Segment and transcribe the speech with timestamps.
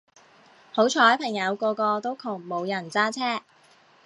[0.71, 3.43] 好彩朋友個個都窮冇人揸車